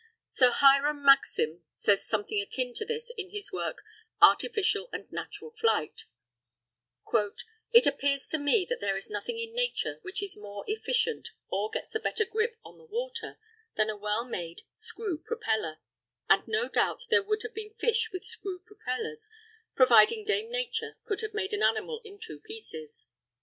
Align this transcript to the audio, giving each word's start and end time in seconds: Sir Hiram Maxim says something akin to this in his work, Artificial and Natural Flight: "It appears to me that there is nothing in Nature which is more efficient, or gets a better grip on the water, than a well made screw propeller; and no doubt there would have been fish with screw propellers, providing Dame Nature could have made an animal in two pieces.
Sir 0.25 0.49
Hiram 0.49 1.05
Maxim 1.05 1.63
says 1.69 2.03
something 2.07 2.41
akin 2.41 2.73
to 2.73 2.85
this 2.85 3.11
in 3.19 3.29
his 3.29 3.51
work, 3.51 3.83
Artificial 4.19 4.89
and 4.91 5.05
Natural 5.11 5.51
Flight: 5.51 6.05
"It 7.71 7.85
appears 7.85 8.27
to 8.29 8.39
me 8.39 8.65
that 8.67 8.79
there 8.81 8.97
is 8.97 9.11
nothing 9.11 9.37
in 9.37 9.53
Nature 9.53 9.99
which 10.01 10.23
is 10.23 10.35
more 10.35 10.63
efficient, 10.65 11.29
or 11.49 11.69
gets 11.69 11.93
a 11.93 11.99
better 11.99 12.25
grip 12.25 12.55
on 12.65 12.79
the 12.79 12.85
water, 12.85 13.37
than 13.75 13.91
a 13.91 13.95
well 13.95 14.25
made 14.25 14.63
screw 14.73 15.19
propeller; 15.21 15.77
and 16.27 16.47
no 16.47 16.67
doubt 16.67 17.03
there 17.11 17.21
would 17.21 17.43
have 17.43 17.53
been 17.53 17.75
fish 17.75 18.09
with 18.11 18.25
screw 18.25 18.57
propellers, 18.57 19.29
providing 19.75 20.25
Dame 20.25 20.49
Nature 20.51 20.97
could 21.03 21.21
have 21.21 21.35
made 21.35 21.53
an 21.53 21.61
animal 21.61 22.01
in 22.03 22.17
two 22.19 22.39
pieces. 22.39 23.05